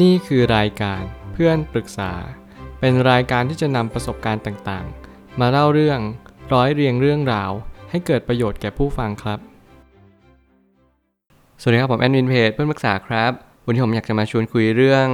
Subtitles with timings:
[0.00, 2.12] นี่คือรายการเพื่อนปรึกษา
[2.80, 6.00] เป็นรายการที่จะนำประสบการณ์ต่างๆ มาเล่าเรื่อง
[6.52, 7.50] ร้อยเรียงเรื่องราว
[7.90, 9.38] ให้เกิดประโยชน์แก่ผู้ฟังครับ
[11.60, 13.32] สวัสดีครับผมแอดมินเพจเพื่อนปรึกษาครับ
[13.66, 15.08] วันนี้ผมอยากจะมาชวนคุยเรื่อง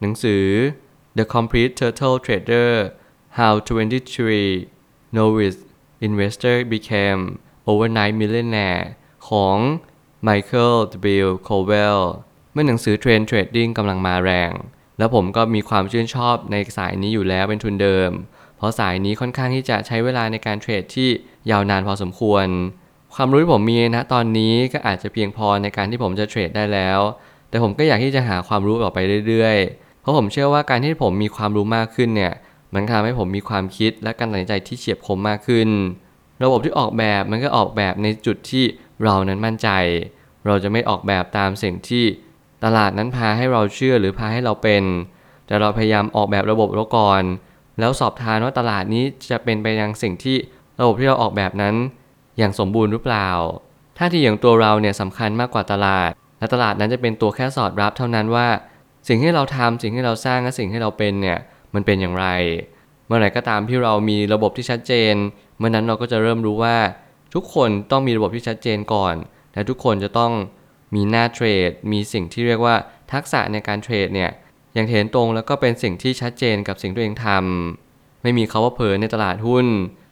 [0.00, 0.44] หนังสือ
[1.18, 2.70] The Complete Turtle Trader
[3.38, 5.58] How 23 Novice
[6.06, 7.22] Investor Became
[7.70, 8.84] Overnight Millionaire
[9.28, 9.56] ของ
[10.26, 10.76] Michael
[11.16, 11.28] W.
[11.48, 12.02] Cowell
[12.58, 14.52] มื่อหนังสือเทรนเทรดดิ้งกำลังมาแรง
[14.98, 18.10] แล้วผมก็มีความชื่นชอบในสายนี้อยู่แล้วเป็นทุนเดิม
[18.56, 21.08] เพราะสายนี้ค่อนข้างที่จะใช้เวลาในการเทรดที่
[21.50, 22.46] ยาวนานพอสมควร
[23.14, 27.00] ความรู้ที่ผมมีนะตอนนี้ก็อาจจะเพียงพอในการที่ผมจะเทรดได้แล้ว
[27.48, 28.98] แต่ผมก็อยากที่จะหาความรู้ต่อไป
[29.28, 32.32] เรื่อยๆ เพราะผมเชื่อว่าการที่ผมมีความรู้มากขึ้นเนี่ย
[32.74, 35.68] มันทำให้ผมมีความคิดและการตัดสินใจที่เฉียบคมมากขึ้น
[36.42, 38.64] ระบบที่ออกแบบมันก็ออกแบบในจุดที่
[39.02, 39.68] เรานั้นมั่นใจ
[40.46, 42.04] เราจะไม่ออกแบบตามสิ่งที่
[42.64, 44.84] ตลาดนั้นพาให้เราเชื่อหรือพาให้เราเป็น
[45.46, 47.22] แต่เราพยายามออกแบบระบบเราก่อน
[47.78, 50.36] แล้วสอบทานว่าตลาดนี้จะเป็นไปยังสิ่งที่
[50.80, 51.74] ระบบที่เราออกแบบนั้น
[52.38, 53.28] อย่างสมบูรณ์หรือเปล่า
[53.98, 58.46] ท่าทีอย่างตัวเราเนี่ยสำคัญมากกว่าตลาด และตลาดนั้นจะเป็นตัวแค่สอดรับเท่านั้นว่า
[59.08, 61.38] สิ่งที่เราทำสิ่งที่เราสร้างและสิ่งที่เราเป็นเนี่ย
[61.74, 62.26] มันเป็นอย่างไร
[63.06, 65.14] เมื่อไหร่ก็ตามที่เรามีระบบที่ชัดเจน
[65.58, 66.76] เมื่อนั้นเราก็จะเริ่มรู้ว่า
[67.34, 69.14] ทุกคนต้องมีระบบที่ชัดเจนก่อน
[69.54, 70.32] และทุกคนจะต้อง
[70.94, 72.74] มีหน้าเทรด มีสิ่งที่เรียกว่า
[73.12, 74.30] ทักษะในการเทรดเนี่ย
[74.74, 79.66] อย่างเห็นตรงแล้วก็เป็นสิ่งที่ชัดเจนกับสิ่งที่ตัวเองทำไม่มีเขาว่าเผลอในตลาดหุ้น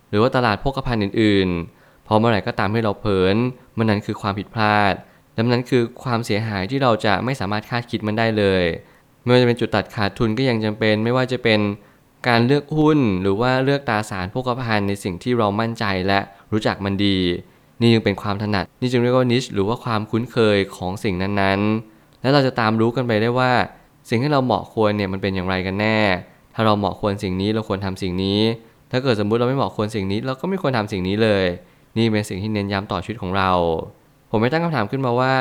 [0.08, 3.28] หรือว่าตลาดพกพันอื่นๆพอเมื่อไหร่ก็ตามที่เราเผลอ
[3.78, 4.94] มันนั้นคือความผิดพลาด
[5.34, 8.64] และมันนั้นคือความเสียหายที่เราจะไม่สามารถคาดคิดมันได้เลย
[9.22, 11.60] ไม่ว่าจะเป็นจุดตัดขาดทุนก็ยังจำเป็น ไม่ว่าจะเป็น
[12.28, 16.20] การเลือกหุ้น หรือว่าเลือกตราสารพกพันในสิ่งที่เรามั่นใจและ
[16.52, 17.18] รู้จักมันดี
[17.80, 23.52] นี่จึงเป็นความถนัด นี่จึงเรียกว่านิชหรือว่าความคุ้นเคยของสิ่งนั้นๆ และเราจะตามรู้กันไปได้ว่า
[24.08, 25.98] สิ่งที่เราเหมาะควรเนี่ยมันเป็นอย่างไรกันแน่
[26.54, 28.40] ถ้าเราเหมาะควรสิ่งนี้เราควรทำสิ่งนี้
[28.90, 31.44] ถ้าเกิดสมมุติเราไม่เหมาะควรสิ่งนี้ เราก็ไม่ควรทำสิ่งนี้เลย
[31.96, 33.50] นี่เป็นสิ่งที่เน้นย้ำต่อชีวิตของเรา
[34.30, 35.34] ผมไม่ตั้งคำถามขึ้นมาว่า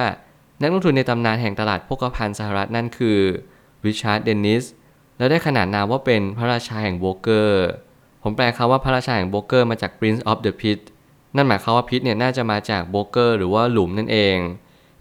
[0.61, 3.19] นักลงทุนในตำนานแห่งตลาดโภคภัณฑ์สหรัฐนั่นคือ
[3.85, 4.63] Richard Dennis
[5.17, 7.65] แล้วได้ขนานนามว่าเป็นพระราชาแห่งโบรกเกอร์
[8.23, 10.79] ผมแปลคำว่าพระราชาแห่งโบรกเกอร์มาจาก Prince of the Pit
[11.35, 14.37] นั่นหมายความว่า Pit เนี่ยน่าจะมาจากโบรกเกอร์หรือว่าหลุมนั่นเอง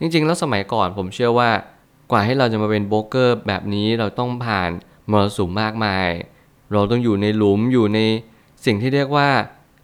[0.01, 1.51] จริงๆ แล้วสมัยก่อนผมเชื่อว่า
[2.11, 4.71] กว่าให้เราจะมาเป็นโบรกเกอร์แบบนี้เราต้องผ่าน
[5.11, 6.09] มรสุมมากมาย
[6.73, 8.01] เราต้องอยู่ในหลุมอยู่ใน
[8.65, 9.29] สิ่งที่เรียกว่า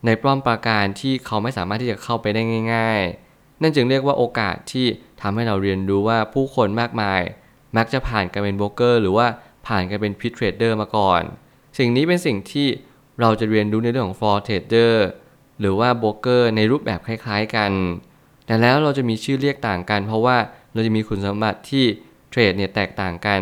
[0.07, 2.43] ในป้อมปราการที่เขาไม่สามารถที่จะเข้าไปได้
[2.75, 3.01] ง่าย
[3.33, 4.87] ๆ นั่นจึงเรียกว่าโอกาสที่
[5.21, 7.21] ทำให้เราเรียนรู้ว่าผู้คนมากมาย
[7.77, 9.27] มักจะผ่านการเป็นโบรกเกอร์หรือว่า
[9.67, 11.23] ผ่านการเป็น pit trader มาก่อน
[11.79, 12.69] สิ่งนี้เป็นสิ่งที่
[13.21, 15.07] เราจะเรียนรู้ในเรื่องของ floor trader
[15.61, 17.73] หรือว่าโบรกเกอร์ในรูปแบบคล้ายๆกัน
[18.47, 20.37] แต่แล้วเราจะมีชื่อเรียกต่างกัน เพราะว่า
[20.73, 21.85] เราจะมีคุณสมบัติที่
[22.31, 23.41] เทรดเนี่ยแตกต่างกัน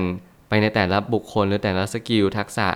[0.49, 2.69] ไปในแต่ละบุคคลหรือแต่ละ skill ทักษะ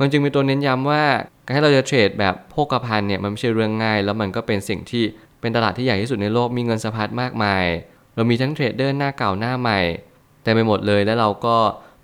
[0.00, 1.04] มันจึงเป็นตัวเน้นย้ำว่า
[1.44, 5.04] การให้เราจะเทรดแบบโภคภัณฑ์เนี่ยมันไม่ใช่เรื่องง่าย แล้วมันก็เป็นสิ่งที่
[5.40, 7.64] เป็นตลาดที่ใหญ่ที่สุดในโลกมีเงินสะพัดมากมาย
[8.14, 9.80] เรามีทั้งเทรดเดอร์หน้าเก่าหน้าใหม่
[10.42, 11.56] แต่ไปหมดเลยแล้วเราก็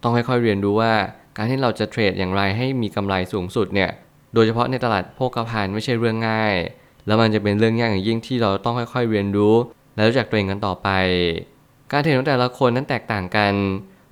[0.02, 0.94] ต้องค่อยๆเรียนรู้ว่า
[1.36, 3.90] การที่เราจะเทรดอย่างไรให้มีกำไรสูงสุดเนี่ย
[4.34, 6.54] โดยเฉพาะในตลาดโภคภัณฑ์ไม่ใช่เรื่องง่าย
[7.06, 9.54] แล้วมันจะเป็นเรื่องยากอย่างยิ่งที่เราต้องค่อยๆ เรียนรู้
[9.94, 10.88] และรู้จักตัวเองกันต่อไป
[11.90, 13.52] การเทรดของแต่ละคนนั้นแตกต่างกัน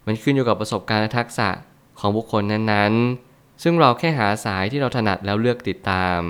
[0.07, 1.49] มันขึ้นอยู่กับประสบการณ์และทักษะ
[1.99, 6.21] ของบุคคลนั้นๆ ซึ่งเราแค่หาสายที่เราถนัดแล้วเลือกติดตาม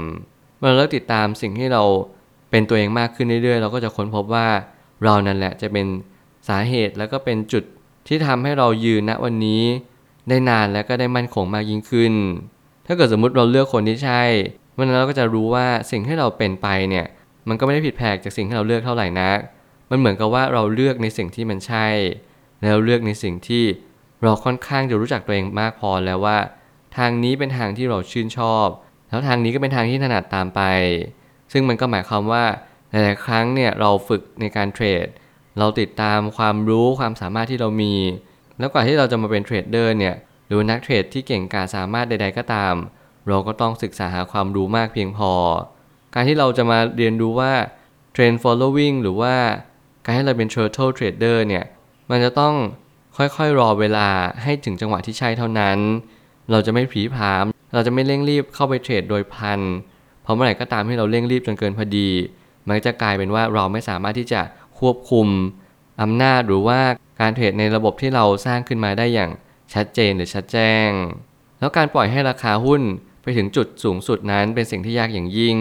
[0.58, 1.82] เมื่อเลือกติดตามสิ่งที่เรา
[2.50, 4.48] เป็นตัวเองมากขึ้นเรื่อยๆ เราก็จะค้นพบว่า
[5.04, 5.86] เรานั่นแหละจะเป็น
[6.48, 7.64] สาเหตุแล้วก็เป็นจุด
[8.08, 9.62] ที่ทำให้เรายืนณวันนี้
[10.28, 12.14] ได้นานและก็ได้มั่นคงมากยิ่งขึ้น
[12.86, 14.22] ถ้าเกิดสมมุติเราเลือกคนที่ใช่
[14.76, 17.06] วันนั้นเราก็จะรู้ว่าสิ่งที่เราเป็นไปเนี่ย
[17.48, 19.38] มันก็ไม่ได้ผิดแผกจากสิ่งที่เราเลือกเท่าไหร่นัก
[19.90, 21.86] มันเหมือนกับว่าเราเลือกในสิ่งที่มันใช่
[22.62, 23.64] แล้วเลือกในสิ่งที่
[24.22, 26.38] เราค่อนข้างจะรู้จักตัวเองมากพอแล้วว่า
[26.96, 28.66] ทางนี้เป็นทางที่เราชื่นชอบ
[29.08, 30.60] แล้วทางนี้ก็เป็นทางที่ถนัดตามไป
[31.52, 32.44] ซึ่งมันก็หมายความว่า
[32.90, 35.06] หลายๆครั้งเนี่ยเราฝึกในการเทรด
[35.58, 37.94] เราติดตามความรู้ความสามารถที่เรามี
[38.58, 40.14] แล้วกว่าที่เราจะมาเป็นเทรดเดอร์เนี่ย
[40.46, 42.74] หรือนักเทรดที่เก่งกาจสามารถใด ๆ ก็ตาม
[43.28, 45.32] เราก็ต้องศึกษาหาความรู้มากเพียงพอ
[46.14, 47.52] การที่เราจะมาเรียนรู้ว่า
[48.14, 49.34] trend following หรือว่า
[50.04, 51.64] การให้เราเป็น turtle trader เนี่ย
[52.10, 52.54] มันจะต้อง
[53.16, 54.08] ค่อยๆ รอเวลา
[54.42, 55.78] ให้ถึงจังหวะที่ใช่เท่านั้น
[56.50, 59.60] เราจะไม่ผีผาม เราจะไม่เร่งรีบเข้าไปเทรดโดยพัน
[60.22, 62.08] เพราะเมื่อไหร่ก็ตามที่เราเร่งรีบจนเกินพอดี
[62.68, 64.40] มันจะกลายเป็นว่าเราไม่สามารถที่จะ
[64.78, 65.26] ควบคุม
[66.02, 66.80] อำนาจหรือว่า
[67.20, 69.30] การเทรดในระบบที่เราสร้างขึ้นมาได้อย่าง
[69.74, 70.88] ชัดเจนหรือชัดแจ้ง
[71.58, 72.82] แล้วการปล่อยให้ราคาหุ้น
[73.22, 75.58] ไปถึงจุดสูงสุดนั้นเป็นสิ่งที่ยากอย่างยิ่ง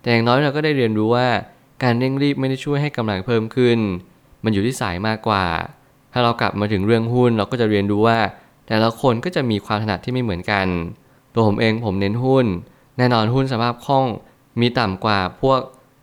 [0.00, 1.28] แต่อย่างน้อยเราก็ได้เรียนรู้ว่า
[1.82, 3.78] การเร่งรีบไม่ได้ช่วยให้กำลังเพิ่มขึ้น
[4.44, 5.44] มันอยู่ที่สายมากกว่า
[6.12, 8.18] ถ้าเรากลับมาถึงเรื่องหุ้นเราก็จะเรียนรู้ว่า
[8.66, 10.66] แต่ละคนก็จะมีความถนัดที่ไม่เหมือนกัน
[11.34, 12.46] ตัวผมเองผมเน้นหุ้น
[12.98, 14.06] แน่นอนหุ้นสภาพคล่อง
[14.60, 15.60] มีต่ำกว่าพวก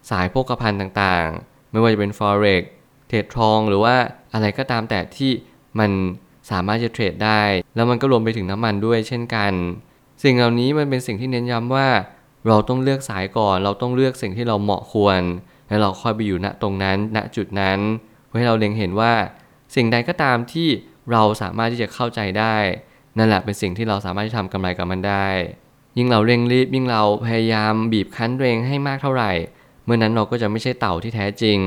[0.10, 2.63] สายโภคภัณฑ์ต่างๆ ไม่ว่าจะเป็น forex
[3.07, 3.95] เทรดทองหรือว่า
[4.34, 5.31] อะไรก็ตามแต่ที่
[5.80, 5.92] มัน
[6.51, 7.42] สามารถจะเทรดได้
[7.75, 9.54] แล้วมันก็รวมไปถึงน้ำมันด้วยเช่นกัน
[10.24, 11.88] สิ่งเหล่านี้มันเป็นสิ่งที่เน้นย้ำว่า
[12.48, 15.19] เราต้องเลือกสายก่อน เราต้องเลือกสิ่งที่เราเหมาะควร
[15.68, 17.80] แล้วเราค่อยไปอยู่ณตรงนั้น ณจุดนั้น
[18.28, 19.13] เพื่อให้เราเล็งเห็นว่า
[19.75, 20.68] สิ่งใดก็ตามที่
[21.12, 22.56] เราสามารถที่จะเข้าใจได้
[23.18, 25.28] นั่นแหละเป็นสิ่งที่เราสามารถที่ทำกำไรกับมันได้
[25.98, 29.31] ยิ่งเราเร่งรีบยิ่งเราพยายามบีบคั้นตัวเองให้มากเท่าไหร่
[29.84, 31.60] เมื่อนั้นเราก็จะไม่ใช่เต่าที่แท้จริง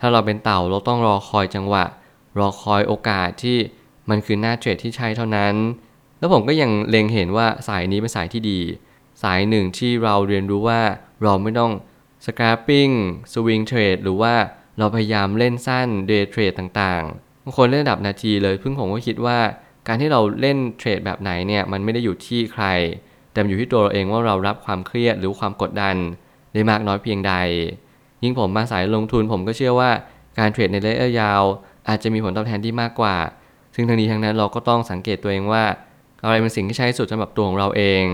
[0.00, 1.84] ถ้าเราเป็นเต่าเราต้องรอคอยจังหวะ
[2.38, 3.58] รอคอยโอกาสที่
[4.10, 5.54] มันคือหน้าเทรดที่ใช่เท่านั้น
[6.18, 8.60] แล้วผมก็ยังเล็งเห็นว่าสายนี้เป็นสายที่ดี
[9.22, 10.80] สายหนึ่งที่เราเรียนรู้ว่า
[11.22, 11.72] เราไม่ต้อง
[12.26, 12.94] scalping
[13.32, 14.34] swing trade หรือว่า
[14.78, 19.38] เราพยายามเล่นสั้น day trade ต่างๆบางคนเล่นระดับนาทีเลยเพิ่งผมก็คิดว่า
[19.86, 22.64] การที่เราเล่นเทรดแบบไหนเนี่ยมันไม่ได้อยู่ที่ใคร
[23.32, 25.96] แต่อยู่ที่ตัวเราเองว่าเรารับความเครียดหรือความกดดัน
[26.52, 27.34] ได้มากน้อยเพียงใด
[28.22, 29.90] ยิ่งผมมาสายลงทุนผมก็เชื่อว่า
[30.38, 31.42] การเทรดในระยะยาว
[31.88, 33.16] อาจจะมีผลตอบแทนที่มากกว่า
[33.74, 35.64] ซึ่งทั้งนี้ทั้งนั้นเราก็ต้องสังเกตตัวเองว่า
[36.24, 38.04] อะไรเป็นสิ่งที่ใช้สุดสำหรับตัวของเราเอง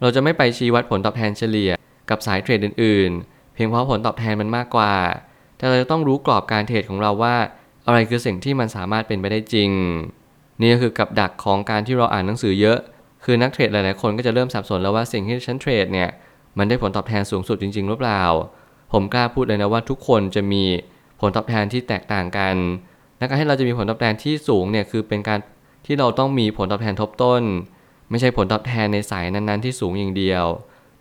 [0.00, 1.70] เราจะไม่ไปชี้วัดผลตอบแทนเฉลี่ย
[2.10, 4.94] กับสายเทรดอื่นๆ เพียงเพราะผลตอบแทนมันมากกว่า
[5.56, 7.36] แต่เราจะต้องรู้กรอบการเทรดของเราว่า
[7.86, 9.70] อะไรคือสิ่งที่มันสามารถเป็นไปได้จริง
[10.60, 12.78] นี่ก็คือกับดักของการที่เราอ่านหนังสือเยอะ
[13.24, 16.10] คือนักเทรดหลายๆคนก็จะเริ่มสับสนแล้วว่าสิ่งที่ฉันเทรดเนี่ย
[16.58, 18.22] มันได้ผลตอบแทนสูงสุดจริง ๆ หรือเปล่า
[18.92, 20.64] ผมกล้าพูดเลยนะว่าทุกคนจะมี
[21.20, 22.54] ผลตอบแทนที่แตกต่างกัน
[23.22, 25.38] และการให้เราจะมีผลตอบแทนที่สูงเนี่ยคือเป็นการ
[25.86, 27.42] ที่เราต้องมีผลตอบแทนทบต้น
[28.10, 30.44] ไม่ใช่ผลตอบแทนในสายนั้นๆที่สูงอย่างเดียว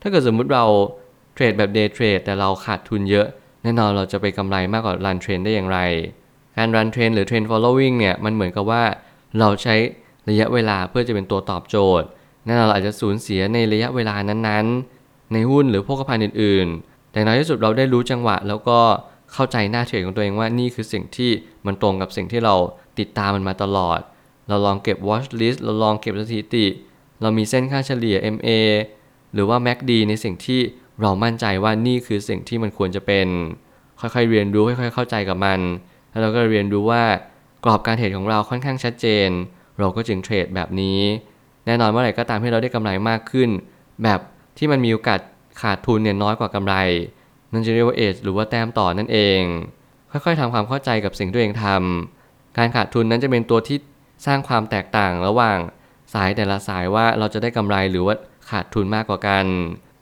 [0.01, 0.65] ถ้าเกิดสมมุติเรา
[1.33, 3.27] เทรดแบบ day trade แต่เราขาดทุนเยอะ
[3.63, 5.79] แน่นอนเราจะไปกำไรมากกว่า run trend ได้อย่างไร
[6.57, 8.83] การ run trend หรือ trend following เนี่ยมันเหมือนกับว่า
[9.39, 9.75] เราใช้
[10.29, 12.07] ระยะเวลาเพื่อจะเป็นตัวตอบโจทย์
[12.45, 18.79] แน่นอนเราอาจจะสูญเสียในระยะเวลานั้นๆ ในหุ้นหรือพวกภัณฑ์อื่นๆ แต่ในที่สุดเราได้รู้จังหวะแล้วก็
[19.33, 21.31] เข้าใจหน้าเทรดของตัวเองว่านี่คือสิ่งที่
[21.65, 22.55] มันตรงกับสิ่งที่เรา
[22.99, 23.99] ติดตามมันมาตลอด
[24.47, 26.65] เราลองเก็บ watch list เราลองเก็บสถิติ
[27.21, 28.49] เรามีเส้นค่าเฉลี่ย MA
[29.33, 30.59] หรือว่า MACD ในสิ่งที่
[31.01, 33.27] เรามั่นใจว่านี่คือสิ่งที่มันควรจะเป็น
[33.99, 35.59] ค่อยๆเรียนรู้ค่อยๆเข้าใจกับมัน
[36.09, 37.03] แล้วเราก็เรียนรู้ว่า
[37.65, 39.29] กรอบการเทรดของเราค่อนข้างชัดเจน
[39.79, 40.99] เราก็จึงเทรดแบบนี้
[41.65, 43.49] แน่นอนเมื่อไหร่ก็ตามที่เราได้กำไรมากขึ้น
[44.03, 44.19] แบบ
[44.57, 45.19] ที่มันมีโอกาส
[45.61, 46.75] ขาดทุนเนี่ยน้อยกว่ากำไร
[47.51, 49.41] นั่นจะเรียกว่าเอจหรือว่าแต้มต่อนั่นเอง
[50.11, 53.77] ค่อยๆทำความเข้าใจกับสิ่งที่ตัวเองทำการขาดทุนนั้นจะเป็นตัวที่
[54.25, 55.57] สร้างความแตกต่างระหว่าง
[56.13, 58.15] สายแต่ละสายว่าเราจะได้กำไรหรือว่า
[58.49, 59.45] ขาดทุนมากกว่ากัน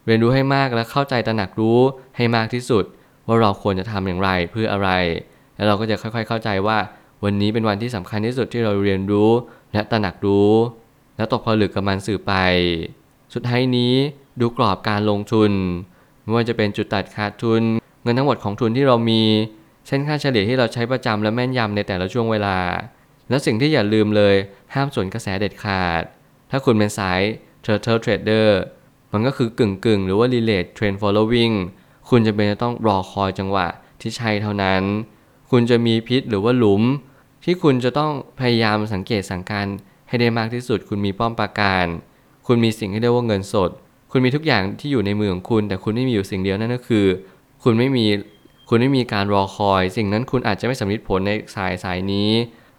[0.06, 1.80] เรียนรู้ให้มากและเข้าใจตระหนักรู้
[2.18, 2.84] ให้มากที่สุด
[3.28, 4.90] ว่าเราควรจะทำอย่างไรเพื่ออะไร
[5.56, 6.78] แล้วเราก็จะค่อย ๆ เข้าใจว่า
[7.24, 9.30] วันนี้เป็นวันที่สำคัญที่สุดที่เราเรียนรู้
[9.74, 10.52] และตระหนักรู้
[11.18, 12.34] และตกผลึกกับมันสื่อไป
[13.34, 13.94] สุดท้ายนี้
[14.40, 15.52] ดูกรอบการลงทุน
[16.30, 17.64] ไม่ว่าจะเป็นจุดตัดขาดทุน
[18.04, 19.22] เงินทั้งหมดของทุนที่เรามี
[19.88, 22.58] เช่นค่าเฉลี่ยที่เราใช้ประจำและแม่นยำในแต่ละช่วงเวลา
[23.30, 24.36] และสิ่งที่อย่าลืมเลย
[24.74, 26.04] ห้ามส่วนกระแสเด็ดขาด
[26.52, 27.22] ถ้าคุณเป็นสาย
[27.66, 28.50] turtle trader
[29.14, 31.54] มันก็คือกึ่งกึ่งหรือว่า relate trend following
[32.10, 33.68] คุณจะเป็นจะต้องรอคอยจังหวะ
[34.02, 34.84] ที่ใช่เท่านั้น
[35.52, 36.84] คุณจะมีพิษหรือว่าหลุม
[37.44, 39.68] ที่คุณจะต้องพยายามสังเกตสังการ
[40.08, 41.86] ให้ได้มากที่สุด คุณมีป้อมปราการ
[42.48, 43.71] คุณมีสิ่งที่เรียกว่าเงินสด
[44.11, 47.06] คุณมีทุกอย่างที่อยู่ในมือของคุณ แต่คุณไม่มีอยู่สิ่งเดียวนั่นก็คือ
[47.63, 48.06] คุณไม่มี
[48.69, 52.30] คุณไม่มีการรอคอย สิ่งนั้นคุณอาจจะไม่สำเร็จผลในสายสายนี้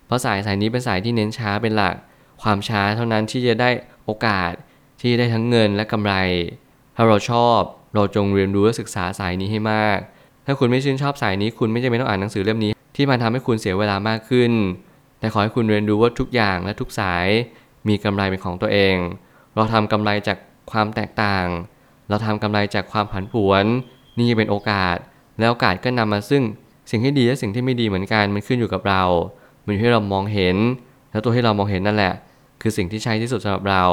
[0.06, 1.94] เพราะสายสายนี้เป็นสายที่เน้นช้าเป็นหลัก
[2.42, 3.70] ความช้าเท่านั้นที่จะได้
[4.04, 4.52] โอกาส
[5.00, 6.14] ที่ได้ทั้งเงินและกำไร
[6.96, 7.58] ถ้าเราชอบ
[7.94, 9.98] เราจงเรียนรู้และศึกษาสายนี้ให้มาก
[10.46, 14.52] ถ้าคุณไม่ชื่นชอบสายนี้ คุณไม่จำเป็นต้องอ่านหนังสือเล่มนี้ ที่มันทำให้คุณเสียเวลามากขึ้น
[15.18, 17.26] แต่ขอให้คุณเรียนรู้ว่าทุกอย่างและทุกสาย
[17.88, 18.96] มีกำไรเป็นของตัวเอง
[19.54, 20.38] เราทำกำไรจาก
[20.70, 21.46] ความแตกต่าง
[22.08, 23.64] เราทำกำไรจากความผันผวน
[24.18, 24.96] นี่เป็นโอกาส
[25.38, 26.42] แล้วโอกาสก็นำมาซึ่ง
[26.90, 29.02] สิ่งที่ดีและสิ่งที่ไม่ดีเหมือนกันมันขึ้นอยู่กับเรา
[29.64, 30.56] มันอยู่ที่เรามองเห็น
[31.10, 32.14] แล้วตัวที่เรามองเห็นนั่นแหละ
[32.62, 33.84] คือสิ่งที่ใช่ที่สุดสำหรับเรา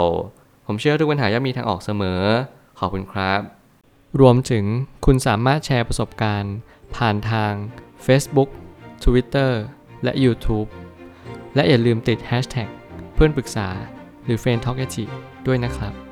[0.65, 2.21] ผมเชื่อทุกปัญหาย่อมมีทางออกเสมอ
[2.79, 3.39] ขอบคุณครับ
[4.19, 4.65] รวมถึง
[5.05, 6.55] คุณสามารถแชร์ประสบการณ์
[6.95, 7.53] ผ่านทาง
[8.05, 8.49] Facebook
[9.03, 9.51] Twitter
[10.03, 10.67] และ YouTube
[11.55, 12.69] และอย่าลืมติด Hashtag
[13.13, 13.67] เพื่อนปรึกษา
[14.25, 14.79] หรือ f r ร e n d t a l k
[15.47, 16.06] ด้วยนะครับ